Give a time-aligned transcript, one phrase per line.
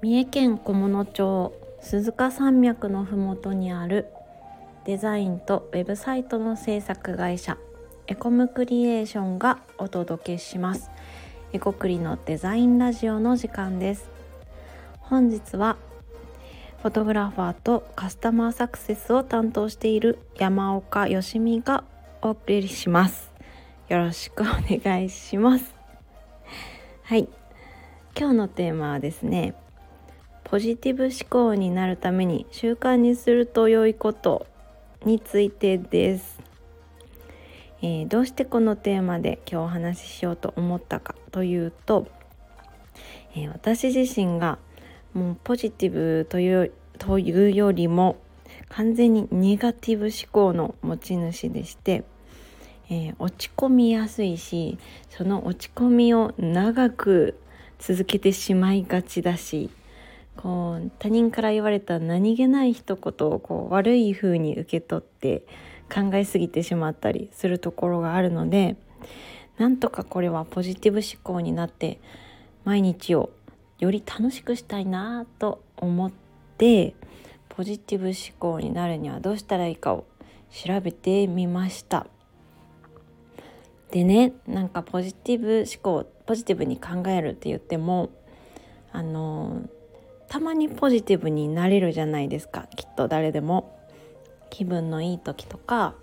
[0.00, 4.06] 三重県菰野町鈴鹿山脈のふもとにある
[4.84, 7.58] デザインとウェブサイトの制作会社
[8.06, 10.92] エコムクリエーションがお届けします。
[11.52, 14.08] エコクリのデザインラジオの時間です。
[15.00, 15.76] 本日は
[16.80, 21.82] フォトグラファーとカスタマーサクセスを担当している山岡よしみが
[22.22, 23.32] お送りします。
[23.88, 25.74] よろしくお願いします。
[27.02, 27.28] はい。
[28.16, 29.54] 今日のテーマはですね
[30.50, 34.46] ポジティブ思考になるために習慣にすると良いこと
[35.04, 36.40] についてです、
[37.82, 42.08] えー、どうしてこのテーマで今日お話ししようと思ったかというと、
[43.34, 44.58] えー、私自身が
[45.12, 48.16] もうポジティブというというよりも
[48.70, 52.04] 完全にネガティブ思考の持ち主でして、
[52.88, 54.78] えー、落ち込みやすいし
[55.10, 57.38] その落ち込みを長く
[57.78, 59.68] 続けてしまいがちだし
[60.40, 65.44] こう他人から言われた何気ない一言をこう悪い風に受け取って
[65.92, 68.76] 考えすぎてしまったりするところがあるので
[69.56, 72.00] なんとかこれはポジティブ思考になって
[72.64, 73.30] 毎日を
[73.80, 76.12] より楽しくしたいなと思っ
[76.56, 76.94] て
[77.48, 80.06] ポジティブ思考になるにはどうしたらいいかを
[80.52, 82.06] 調べてみました。
[83.90, 88.10] でねなんかポジティブ思考ポジティブに考えるって言っても
[88.92, 89.62] あの
[90.28, 92.66] たまにポジティブになれるじゃないですか。
[92.76, 93.76] きっと誰でも。
[94.50, 95.94] 気分のいい時とか、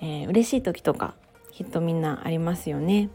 [0.00, 1.14] えー、嬉しい時とか
[1.52, 3.08] きっとみんなありますよね。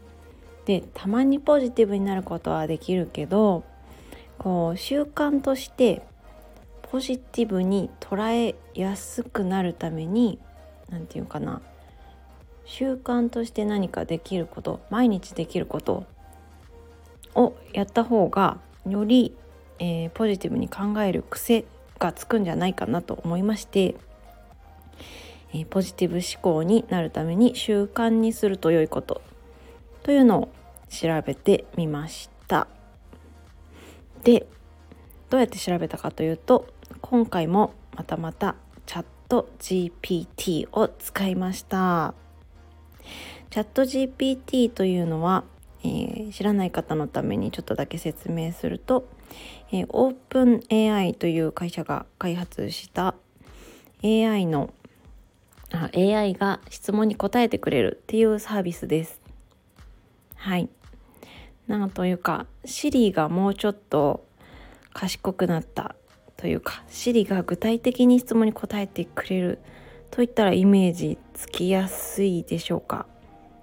[0.64, 3.64] でたまにポジティブになることはできるけど
[4.38, 6.02] こう習慣として
[6.82, 10.38] ポジティブに捉えやすくなるために
[10.90, 11.62] 何て言うかな。
[12.64, 16.04] 習慣として何かできること毎日できること
[17.34, 19.34] をやった方がより、
[19.78, 21.64] えー、ポジティブに考える癖
[21.98, 23.94] がつくんじゃないかなと思いまして、
[25.52, 29.22] えー、ポジティブ思考になるために習慣にすると良いこと
[30.02, 30.48] というのを
[30.88, 32.66] 調べてみました。
[34.24, 34.46] で
[35.30, 36.66] どうやって調べたかというと
[37.00, 42.14] 今回もまたまたチャット GPT を使いました。
[43.50, 45.44] チャット GPT というのは、
[45.82, 49.08] えー、知らない方のためにちょっとだけ説明すると、
[49.70, 53.14] えー、オープン AI という会社が開発した
[54.02, 54.72] AI の
[55.72, 59.20] あ AI が質問に答えてくれるっていうサービスです。
[60.36, 60.68] はい。
[61.66, 64.24] なんというか Siri がもうちょっと
[64.94, 65.94] 賢くなった
[66.38, 69.58] というか Siri が具体的に質問に答えてくれる
[70.10, 73.06] といったらイメージつきやすいでしょうか。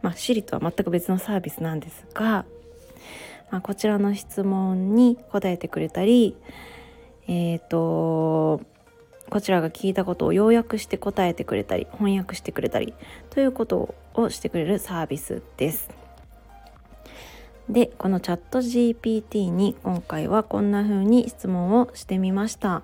[0.04, 2.46] まあ、Siri とは全く別のサービスなんですが、
[3.52, 6.36] まあ、こちらの質問に答えてくれたり、
[7.28, 8.62] えっ、ー、と
[9.30, 12.94] こちらが聞いたことを要約して答えてくれたり翻訳してくれたり
[13.32, 15.90] ということをしてくれるサービスです。
[17.70, 22.84] でこのチャット GPT に今回はこんな風に質問をしてみました。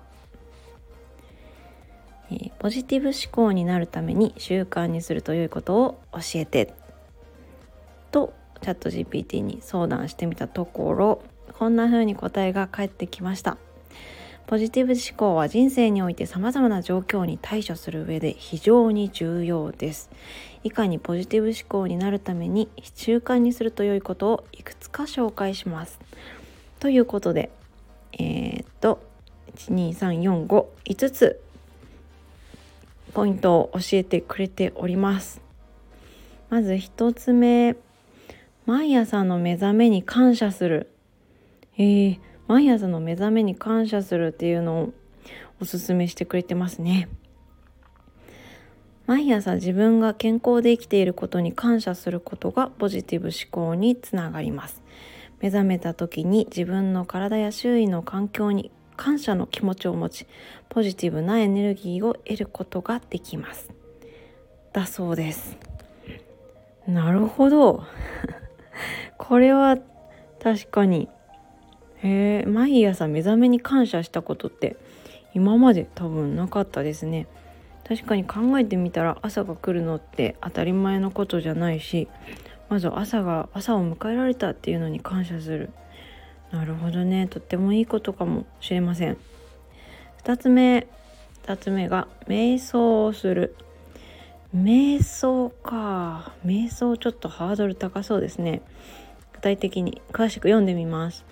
[2.32, 6.74] え、ポジティブ思考になるために習慣にするということを教えて
[8.10, 11.22] とチャット GPT に相談してみたところ
[11.58, 13.58] こんな風に答えが返ってきました。
[14.46, 20.10] ポジティブ思考は人生において様々な状況に対処する上で非常に重要です。
[20.64, 26.00] 以下にポジティブ思考になるために習慣にすると良いことをいくつか紹介します。
[26.80, 27.50] ということで
[28.12, 29.00] えー、っと
[29.56, 31.40] 12345つ
[33.14, 35.40] ポイントを教えてくれております。
[36.50, 37.76] まず1つ目。
[38.66, 40.90] 毎朝の目覚めに感謝する。
[41.76, 44.92] えー、毎朝の目覚めに感謝するっていうのを
[45.60, 47.08] おすすめしてくれてますね。
[49.06, 54.82] 毎朝自分が健康で生きていることに感謝することがポジティブ思考につながります。
[55.40, 60.26] 目覚めた時に自分の体や周囲の環境に感謝の気持ちを持ち
[60.68, 63.68] ポジティブなエネルギーを得ることができます
[64.72, 65.56] だそうです
[66.86, 67.84] なるほど
[69.22, 69.78] これは
[70.42, 71.08] 確かに。
[72.02, 74.76] へえ毎朝目覚めに感謝したことって
[75.32, 77.28] 今まで多分なかったですね。
[77.86, 82.08] 確かに考えてみたら朝が来るのって当たり前のことじゃないし
[82.68, 85.70] まず朝が朝を迎えられたっていうのに感謝する。
[86.50, 87.28] なるほどね。
[87.28, 89.16] とってもいいことかもしれません。
[90.24, 90.88] 2つ目
[91.44, 93.54] 2つ目が瞑想をする。
[94.52, 96.32] 瞑想か。
[96.44, 98.62] 瞑想ちょっとハードル高そうですね。
[99.42, 101.26] 体的に詳しく読んでみます。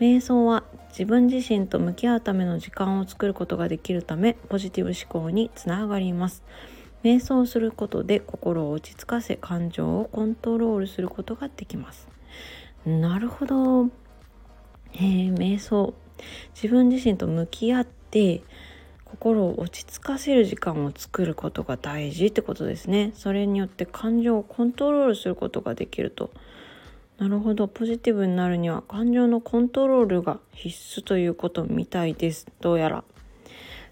[0.00, 6.42] 瞑想は自分自身と向き合うための時間を作ることができるためポジティブ思考につながります。
[7.04, 12.08] 瞑想することで心を落ち着かせ感情をコントロールすることができます。
[12.84, 13.86] なるほど。
[14.94, 15.94] えー、瞑想。
[16.54, 18.42] 自分自身と向き合って
[19.04, 23.12] 心を落ち着かせる時間を作ることが大事ってことですね。
[23.14, 26.30] それによって感情をコントロールすることができると。
[27.20, 27.68] なるほど。
[27.68, 32.46] ポジティブになるには感情のコントロールが必須ということみたいです。
[32.62, 33.04] どうやら。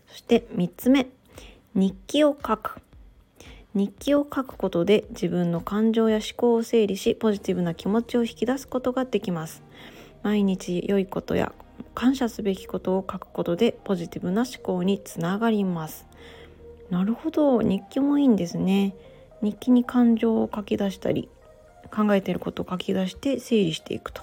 [0.07, 1.09] そして3つ目。
[1.75, 2.81] 日記を書く。
[3.75, 9.63] 日記を書くことで自分の感情や思考を整理しポジティブな気持ちを引き出すことができます。
[10.23, 11.53] 毎日良いことや
[11.95, 16.07] 感謝すべきことを書くことでポジティブな思考につながります。
[16.89, 17.61] なるほど。
[17.61, 18.95] 日記もいいんですね。
[19.43, 21.29] 日記に感情を書き出したり
[21.91, 24.23] 考えていることを書き出して整理していくと。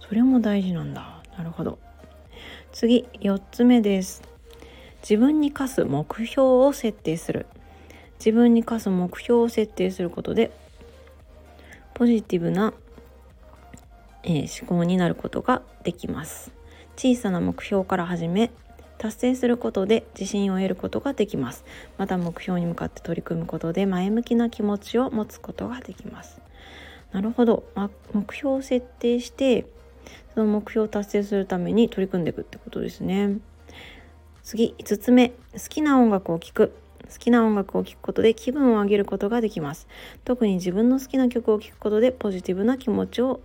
[0.00, 1.22] それも大事なんだ。
[1.36, 1.78] なるほど。
[2.72, 4.22] 次4つ目です。
[5.02, 7.46] 自分に課す目標を設定する。
[8.18, 10.52] 自分に課す目標を設定することで
[11.94, 12.72] ポジティブな、
[14.22, 16.52] えー、思考になることができます。
[16.96, 18.50] 小さな目標から始め
[18.98, 21.64] 達成することで自信を得ることができます。
[21.98, 26.40] また目標に向かって取り組むことで前向きな気持ちを持つことができます。
[27.12, 29.66] なるほど、ま、目標を設定して
[30.34, 33.38] その目標を達成するために取り組んでいくってことですね。
[34.42, 35.28] 次5つ目。
[35.28, 35.34] 好
[35.68, 36.72] きな音楽を聴く。
[37.10, 39.86] 好きな音楽を聴くことで気分を上げることができます。
[40.24, 43.40] 特に自分の好きな曲を聴くことでポジティブな気持ちを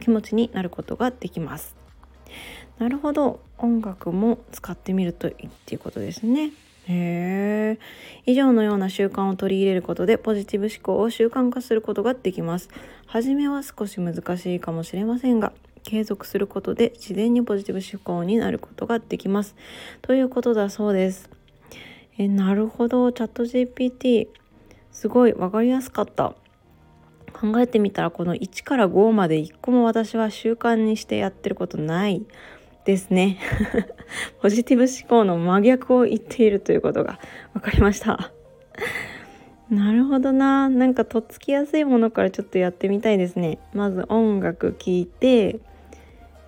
[0.00, 1.76] 気持ちになることができます。
[2.78, 3.40] なるほど。
[3.58, 6.50] 音楽も使ってみるといいっていうことですね。
[6.88, 7.78] へえ
[8.26, 12.68] 以上のような習慣を取り入れることでポジティブ思考を習慣化することができます。
[13.06, 15.52] 初めは少し難しいかもしれませんが
[15.84, 19.54] 継続することで自然にポジティブ思考になることができます。
[20.02, 21.30] ということだそうです。
[22.18, 23.12] えなるほど。
[23.12, 24.28] チャット GPT
[24.90, 26.34] すごい分かりやすかった。
[27.32, 32.24] 考えてみたらこの1から5まで1個も私は習慣にしてやってることない。
[32.86, 33.38] ですね。
[34.40, 37.18] ポジティブ思考の真逆を言っているということが
[37.52, 38.30] 分かりました。
[39.68, 40.68] なるほどな。
[40.68, 43.58] なんかとっつきやすいものからちょっとやってみたいですね。
[43.74, 45.58] まず音楽聴いて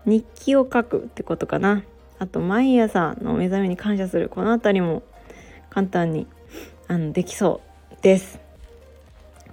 [0.07, 1.83] 日記を書くってことかな。
[2.21, 5.03] あと毎朝の目覚めに感謝するこの辺りも
[5.71, 6.29] 簡単に
[6.87, 8.39] あのできそうです。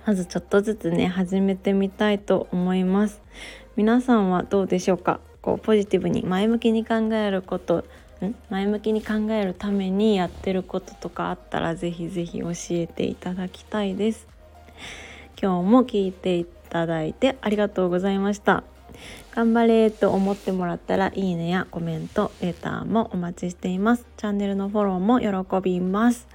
[0.05, 3.23] まずちょっとずつね始めてみたいと思います。
[3.75, 5.19] 皆さんはどうでしょうか？
[5.45, 7.85] こうポジティブに前向きに考えること
[8.25, 8.35] ん？
[8.49, 14.27] 前向きに考えるためにやってることとかあったらぜひぜひ教えていただきたいです
[15.39, 18.63] 今日も聞いていただいてありがとうございました
[19.35, 24.07] 頑張れと思ってもらったらいいねやコメント、レターもお待ちしています。
[24.15, 26.27] チャンネルのフォローも喜びます。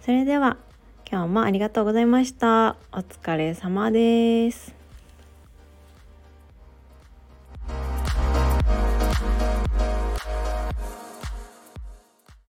[0.00, 0.56] それでは
[1.10, 2.76] 今日もありがとうございました。
[2.90, 4.77] お疲れ様です。